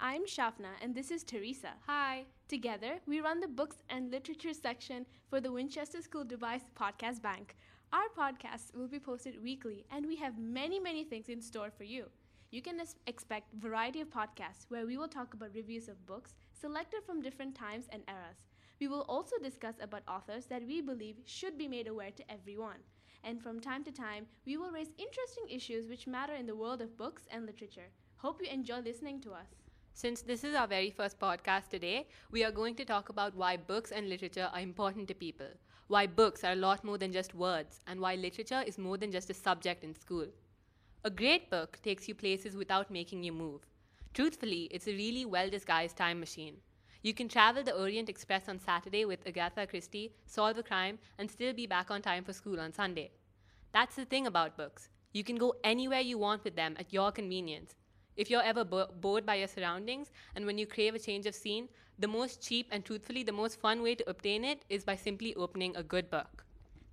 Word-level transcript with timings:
I'm 0.00 0.26
Shafna 0.26 0.72
and 0.80 0.94
this 0.94 1.10
is 1.10 1.24
Teresa. 1.24 1.70
Hi. 1.86 2.24
Together, 2.48 3.00
we 3.06 3.20
run 3.20 3.40
the 3.40 3.48
books 3.48 3.76
and 3.88 4.10
literature 4.10 4.52
section 4.54 5.06
for 5.28 5.40
the 5.40 5.50
Winchester 5.50 6.02
School 6.02 6.24
Device 6.24 6.64
Podcast 6.78 7.22
Bank. 7.22 7.56
Our 7.92 8.08
podcasts 8.16 8.74
will 8.74 8.88
be 8.88 8.98
posted 8.98 9.42
weekly 9.42 9.84
and 9.90 10.06
we 10.06 10.16
have 10.16 10.38
many, 10.38 10.78
many 10.78 11.04
things 11.04 11.28
in 11.28 11.40
store 11.40 11.70
for 11.70 11.84
you. 11.84 12.06
You 12.50 12.62
can 12.62 12.80
expect 13.06 13.54
variety 13.54 14.00
of 14.00 14.10
podcasts 14.10 14.66
where 14.68 14.86
we 14.86 14.96
will 14.96 15.08
talk 15.08 15.34
about 15.34 15.54
reviews 15.54 15.88
of 15.88 16.06
books 16.06 16.34
selected 16.52 17.02
from 17.04 17.22
different 17.22 17.54
times 17.54 17.86
and 17.90 18.02
eras. 18.08 18.44
We 18.78 18.88
will 18.88 19.06
also 19.08 19.36
discuss 19.42 19.76
about 19.80 20.02
authors 20.06 20.46
that 20.46 20.66
we 20.66 20.80
believe 20.80 21.16
should 21.24 21.56
be 21.56 21.68
made 21.68 21.88
aware 21.88 22.10
to 22.10 22.30
everyone. 22.30 22.78
And 23.24 23.40
from 23.40 23.60
time 23.60 23.84
to 23.84 23.92
time, 23.92 24.26
we 24.44 24.56
will 24.56 24.70
raise 24.70 24.90
interesting 24.98 25.44
issues 25.48 25.88
which 25.88 26.06
matter 26.06 26.34
in 26.34 26.46
the 26.46 26.56
world 26.56 26.82
of 26.82 26.96
books 26.96 27.22
and 27.30 27.46
literature. 27.46 27.90
Hope 28.16 28.40
you 28.40 28.48
enjoy 28.48 28.78
listening 28.80 29.20
to 29.22 29.32
us. 29.32 29.61
Since 29.94 30.22
this 30.22 30.42
is 30.42 30.54
our 30.54 30.66
very 30.66 30.90
first 30.90 31.20
podcast 31.20 31.68
today, 31.68 32.08
we 32.30 32.42
are 32.44 32.50
going 32.50 32.74
to 32.76 32.84
talk 32.84 33.10
about 33.10 33.36
why 33.36 33.56
books 33.56 33.92
and 33.92 34.08
literature 34.08 34.50
are 34.52 34.60
important 34.60 35.06
to 35.08 35.14
people, 35.14 35.48
why 35.86 36.06
books 36.06 36.42
are 36.44 36.52
a 36.52 36.56
lot 36.56 36.82
more 36.82 36.96
than 36.96 37.12
just 37.12 37.34
words, 37.34 37.80
and 37.86 38.00
why 38.00 38.14
literature 38.14 38.62
is 38.66 38.78
more 38.78 38.96
than 38.96 39.12
just 39.12 39.28
a 39.28 39.34
subject 39.34 39.84
in 39.84 39.94
school. 39.94 40.26
A 41.04 41.10
great 41.10 41.50
book 41.50 41.78
takes 41.82 42.08
you 42.08 42.14
places 42.14 42.56
without 42.56 42.90
making 42.90 43.22
you 43.22 43.32
move. 43.32 43.66
Truthfully, 44.14 44.68
it's 44.70 44.88
a 44.88 44.96
really 44.96 45.26
well 45.26 45.50
disguised 45.50 45.96
time 45.96 46.18
machine. 46.20 46.56
You 47.02 47.12
can 47.12 47.28
travel 47.28 47.62
the 47.62 47.78
Orient 47.78 48.08
Express 48.08 48.48
on 48.48 48.58
Saturday 48.58 49.04
with 49.04 49.26
Agatha 49.26 49.66
Christie, 49.66 50.14
solve 50.24 50.56
a 50.56 50.62
crime, 50.62 50.98
and 51.18 51.30
still 51.30 51.52
be 51.52 51.66
back 51.66 51.90
on 51.90 52.00
time 52.00 52.24
for 52.24 52.32
school 52.32 52.60
on 52.60 52.72
Sunday. 52.72 53.10
That's 53.72 53.96
the 53.96 54.06
thing 54.06 54.26
about 54.26 54.56
books. 54.56 54.88
You 55.12 55.22
can 55.22 55.36
go 55.36 55.54
anywhere 55.62 56.00
you 56.00 56.16
want 56.16 56.44
with 56.44 56.56
them 56.56 56.76
at 56.78 56.92
your 56.92 57.12
convenience. 57.12 57.74
If 58.16 58.30
you're 58.30 58.42
ever 58.42 58.64
bo- 58.64 58.88
bored 59.00 59.24
by 59.24 59.36
your 59.36 59.48
surroundings 59.48 60.10
and 60.34 60.44
when 60.44 60.58
you 60.58 60.66
crave 60.66 60.94
a 60.94 60.98
change 60.98 61.26
of 61.26 61.34
scene, 61.34 61.68
the 61.98 62.08
most 62.08 62.42
cheap 62.42 62.68
and 62.70 62.84
truthfully 62.84 63.22
the 63.22 63.32
most 63.32 63.58
fun 63.58 63.82
way 63.82 63.94
to 63.94 64.10
obtain 64.10 64.44
it 64.44 64.64
is 64.68 64.84
by 64.84 64.96
simply 64.96 65.34
opening 65.34 65.74
a 65.76 65.82
good 65.82 66.10
book. 66.10 66.44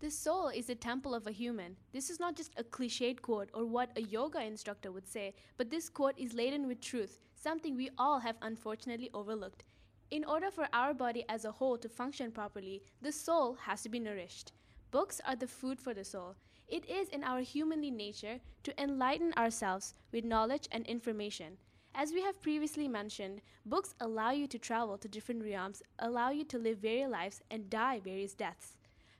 The 0.00 0.10
soul 0.10 0.48
is 0.48 0.66
the 0.66 0.74
temple 0.74 1.14
of 1.14 1.26
a 1.26 1.32
human. 1.32 1.76
This 1.92 2.10
is 2.10 2.20
not 2.20 2.36
just 2.36 2.52
a 2.58 2.64
cliched 2.64 3.22
quote 3.22 3.48
or 3.54 3.64
what 3.64 3.96
a 3.96 4.02
yoga 4.02 4.44
instructor 4.44 4.92
would 4.92 5.08
say, 5.08 5.34
but 5.56 5.70
this 5.70 5.88
quote 5.88 6.18
is 6.18 6.34
laden 6.34 6.68
with 6.68 6.82
truth, 6.82 7.18
something 7.34 7.74
we 7.74 7.88
all 7.96 8.18
have 8.18 8.36
unfortunately 8.42 9.08
overlooked. 9.14 9.64
In 10.10 10.24
order 10.24 10.50
for 10.50 10.68
our 10.74 10.92
body 10.92 11.24
as 11.30 11.46
a 11.46 11.50
whole 11.52 11.78
to 11.78 11.88
function 11.88 12.30
properly, 12.30 12.82
the 13.00 13.10
soul 13.10 13.54
has 13.54 13.82
to 13.82 13.88
be 13.88 13.98
nourished. 13.98 14.52
Books 14.90 15.20
are 15.26 15.34
the 15.34 15.48
food 15.48 15.80
for 15.80 15.94
the 15.94 16.04
soul. 16.04 16.36
It 16.68 16.88
is 16.90 17.08
in 17.10 17.22
our 17.22 17.40
humanly 17.40 17.92
nature 17.92 18.40
to 18.64 18.82
enlighten 18.82 19.32
ourselves 19.34 19.94
with 20.10 20.24
knowledge 20.24 20.66
and 20.72 20.84
information. 20.86 21.58
As 21.94 22.12
we 22.12 22.22
have 22.22 22.42
previously 22.42 22.88
mentioned, 22.88 23.40
books 23.64 23.94
allow 24.00 24.32
you 24.32 24.48
to 24.48 24.58
travel 24.58 24.98
to 24.98 25.08
different 25.08 25.44
realms, 25.44 25.82
allow 26.00 26.30
you 26.30 26.44
to 26.44 26.58
live 26.58 26.78
various 26.78 27.10
lives, 27.10 27.40
and 27.50 27.70
die 27.70 28.00
various 28.00 28.34
deaths. 28.34 28.78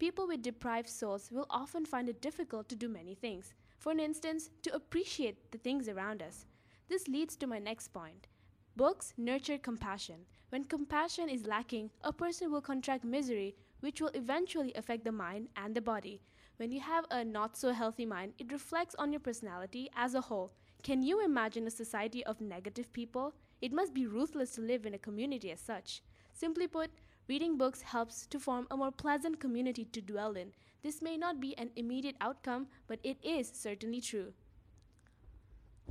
People 0.00 0.26
with 0.26 0.42
deprived 0.42 0.88
souls 0.88 1.30
will 1.30 1.46
often 1.48 1.86
find 1.86 2.08
it 2.08 2.20
difficult 2.20 2.68
to 2.68 2.76
do 2.76 2.88
many 2.88 3.14
things. 3.14 3.54
For 3.78 3.92
an 3.92 4.00
instance, 4.00 4.50
to 4.62 4.74
appreciate 4.74 5.52
the 5.52 5.58
things 5.58 5.88
around 5.88 6.22
us. 6.22 6.44
This 6.88 7.06
leads 7.06 7.36
to 7.36 7.46
my 7.46 7.58
next 7.60 7.88
point. 7.88 8.26
Books 8.76 9.14
nurture 9.16 9.58
compassion. 9.58 10.26
When 10.50 10.64
compassion 10.64 11.28
is 11.28 11.46
lacking, 11.46 11.90
a 12.02 12.12
person 12.12 12.50
will 12.50 12.60
contract 12.60 13.04
misery, 13.04 13.56
which 13.80 14.00
will 14.00 14.10
eventually 14.14 14.72
affect 14.74 15.04
the 15.04 15.12
mind 15.12 15.48
and 15.56 15.74
the 15.74 15.80
body. 15.80 16.20
When 16.58 16.72
you 16.72 16.80
have 16.80 17.04
a 17.12 17.24
not 17.24 17.56
so 17.56 17.72
healthy 17.72 18.04
mind, 18.04 18.32
it 18.36 18.50
reflects 18.50 18.96
on 18.96 19.12
your 19.12 19.20
personality 19.20 19.88
as 19.94 20.16
a 20.16 20.20
whole. 20.20 20.52
Can 20.82 21.04
you 21.04 21.24
imagine 21.24 21.68
a 21.68 21.70
society 21.70 22.26
of 22.26 22.40
negative 22.40 22.92
people? 22.92 23.32
It 23.62 23.72
must 23.72 23.94
be 23.94 24.08
ruthless 24.08 24.50
to 24.56 24.60
live 24.60 24.84
in 24.84 24.92
a 24.92 24.98
community 24.98 25.52
as 25.52 25.60
such. 25.60 26.02
Simply 26.32 26.66
put, 26.66 26.90
reading 27.28 27.56
books 27.58 27.82
helps 27.82 28.26
to 28.26 28.40
form 28.40 28.66
a 28.72 28.76
more 28.76 28.90
pleasant 28.90 29.38
community 29.38 29.84
to 29.84 30.00
dwell 30.00 30.32
in. 30.32 30.50
This 30.82 31.00
may 31.00 31.16
not 31.16 31.38
be 31.40 31.56
an 31.56 31.70
immediate 31.76 32.16
outcome, 32.20 32.66
but 32.88 32.98
it 33.04 33.18
is 33.22 33.52
certainly 33.54 34.00
true. 34.00 34.32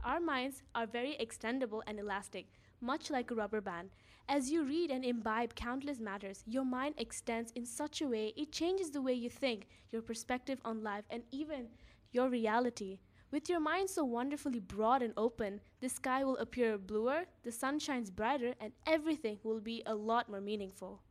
Our 0.04 0.20
minds 0.20 0.64
are 0.76 0.86
very 0.86 1.16
extendable 1.18 1.82
and 1.88 1.98
elastic, 1.98 2.48
much 2.82 3.10
like 3.10 3.32
a 3.32 3.36
rubber 3.36 3.62
band. 3.62 3.90
As 4.30 4.52
you 4.52 4.64
read 4.64 4.92
and 4.92 5.06
imbibe 5.06 5.56
countless 5.56 6.00
matters, 6.00 6.44
your 6.46 6.66
mind 6.66 6.96
extends 6.98 7.52
in 7.54 7.66
such 7.66 8.02
a 8.02 8.08
way 8.08 8.34
it 8.36 8.52
changes 8.52 8.92
the 8.92 9.02
way 9.02 9.14
you 9.14 9.30
think, 9.30 9.68
your 9.92 10.02
perspective 10.02 10.60
on 10.66 10.84
life, 10.84 11.06
and 11.10 11.24
even 11.32 11.68
your 12.12 12.30
reality. 12.30 13.00
With 13.32 13.50
your 13.50 13.60
mind 13.60 13.90
so 13.90 14.06
wonderfully 14.06 14.60
broad 14.60 15.02
and 15.02 15.14
open, 15.18 15.60
the 15.82 15.90
sky 15.90 16.24
will 16.24 16.38
appear 16.38 16.78
bluer, 16.78 17.26
the 17.44 17.52
sun 17.52 17.80
shines 17.80 18.10
brighter, 18.10 18.54
and 18.60 18.72
everything 18.86 19.40
will 19.44 19.60
be 19.60 19.84
a 19.86 19.96
lot 19.96 20.30
more 20.30 20.42
meaningful. 20.42 21.02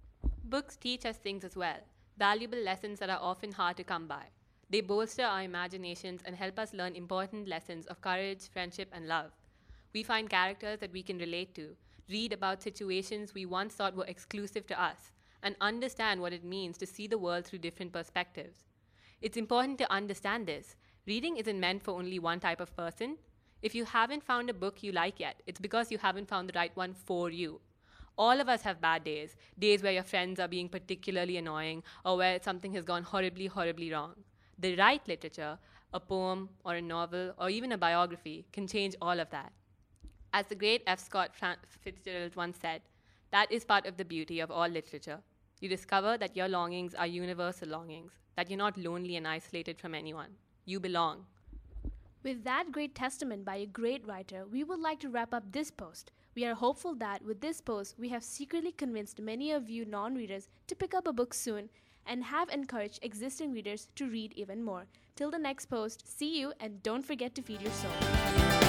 Books 0.45 0.77
teach 0.77 1.05
us 1.05 1.17
things 1.17 1.45
as 1.45 1.57
well, 1.57 1.79
valuable 2.19 2.59
lessons 2.59 2.99
that 3.01 3.11
are 3.11 3.19
often 3.21 3.53
hard 3.53 3.77
to 3.77 3.85
come 3.85 4.07
by. 4.07 4.25
They 4.69 4.81
bolster 4.81 5.25
our 5.25 5.43
imaginations 5.43 6.23
and 6.25 6.35
help 6.35 6.59
us 6.59 6.75
learn 6.75 6.97
important 6.97 7.49
lessons 7.49 7.87
of 7.87 8.01
courage, 8.01 8.49
friendship, 8.53 8.89
and 8.93 9.07
love. 9.07 9.31
We 9.93 10.03
find 10.03 10.29
characters 10.29 10.79
that 10.81 10.93
we 10.93 11.03
can 11.03 11.19
relate 11.19 11.55
to, 11.55 11.77
read 12.09 12.33
about 12.33 12.63
situations 12.63 13.35
we 13.35 13.47
once 13.47 13.75
thought 13.75 13.97
were 13.97 14.05
exclusive 14.05 14.67
to 14.67 14.81
us, 14.81 15.13
and 15.43 15.57
understand 15.61 16.21
what 16.21 16.33
it 16.33 16.45
means 16.45 16.79
to 16.79 16.87
see 16.87 17.07
the 17.07 17.19
world 17.19 17.45
through 17.45 17.61
different 17.61 17.93
perspectives. 17.93 18.65
It's 19.23 19.37
important 19.37 19.79
to 19.79 19.93
understand 19.93 20.47
this. 20.47 20.77
Reading 21.07 21.37
isn't 21.37 21.61
meant 21.61 21.83
for 21.83 21.93
only 21.93 22.19
one 22.19 22.41
type 22.41 22.61
of 22.61 22.77
person. 22.77 23.17
If 23.63 23.75
you 23.75 23.85
haven't 23.85 24.25
found 24.25 24.51
a 24.51 24.55
book 24.55 24.83
you 24.83 24.93
like 24.93 25.19
yet, 25.19 25.41
it's 25.47 25.61
because 25.61 25.91
you 25.91 25.99
haven't 25.99 26.29
found 26.29 26.49
the 26.49 26.59
right 26.59 26.77
one 26.77 26.95
for 26.95 27.31
you. 27.31 27.61
All 28.19 28.41
of 28.41 28.49
us 28.49 28.63
have 28.63 28.81
bad 28.81 29.05
days, 29.05 29.37
days 29.59 29.83
where 29.83 29.93
your 29.93 30.03
friends 30.03 30.41
are 30.41 30.49
being 30.49 30.69
particularly 30.69 31.37
annoying 31.37 31.83
or 32.05 32.17
where 32.17 32.41
something 32.43 32.73
has 32.75 32.85
gone 32.85 33.03
horribly, 33.03 33.47
horribly 33.47 33.93
wrong. 33.93 34.15
The 34.59 34.77
right 34.77 35.07
literature, 35.07 35.59
a 35.93 36.01
poem 36.01 36.49
or 36.65 36.77
a 36.77 36.83
novel 36.83 37.35
or 37.39 37.51
even 37.51 37.73
a 37.73 37.79
biography, 37.79 38.47
can 38.53 38.67
change 38.67 38.95
all 39.03 39.21
of 39.21 39.31
that. 39.31 39.53
As 40.33 40.47
the 40.47 40.55
great 40.55 40.83
F. 40.87 40.99
Scott 40.99 41.31
Fitzgerald 41.81 42.37
once 42.37 42.59
said, 42.61 42.83
that 43.31 43.51
is 43.51 43.65
part 43.65 43.87
of 43.87 43.97
the 43.97 44.05
beauty 44.05 44.41
of 44.41 44.51
all 44.51 44.69
literature. 44.69 45.21
You 45.61 45.69
discover 45.69 46.19
that 46.19 46.37
your 46.37 46.49
longings 46.49 46.95
are 46.95 47.07
universal 47.07 47.69
longings, 47.69 48.13
that 48.37 48.51
you're 48.51 48.59
not 48.59 48.77
lonely 48.77 49.17
and 49.17 49.27
isolated 49.27 49.79
from 49.79 49.95
anyone. 49.95 50.31
You 50.65 50.81
belong. 50.81 51.27
With 52.23 52.45
that 52.45 52.73
great 52.73 52.95
testament 52.95 53.45
by 53.45 53.57
a 53.57 53.67
great 53.67 54.07
writer, 54.07 54.45
we 54.51 54.65
would 54.65 54.81
like 54.81 55.01
to 55.01 55.09
wrap 55.09 55.33
up 55.33 55.53
this 55.53 55.71
post. 55.71 56.11
We 56.35 56.45
are 56.45 56.55
hopeful 56.55 56.95
that 56.97 57.25
with 57.25 57.41
this 57.41 57.61
post, 57.61 57.95
we 57.99 58.09
have 58.09 58.25
secretly 58.25 58.73
convinced 58.73 59.21
many 59.21 59.53
of 59.53 59.71
you 59.71 59.85
non 59.85 60.15
readers 60.15 60.49
to 60.67 60.75
pick 60.75 60.93
up 60.93 61.07
a 61.07 61.13
book 61.13 61.33
soon 61.33 61.71
and 62.05 62.25
have 62.25 62.49
encouraged 62.51 62.99
existing 63.03 63.53
readers 63.53 63.89
to 63.95 64.11
read 64.11 64.33
even 64.35 64.65
more. 64.65 64.87
Till 65.15 65.31
the 65.31 65.39
next 65.39 65.67
post, 65.67 66.19
see 66.19 66.39
you 66.39 66.53
and 66.61 66.83
don't 66.83 67.07
forget 67.07 67.35
to 67.37 67.43
feed 67.43 67.63
your 67.63 67.73
soul. 67.73 68.66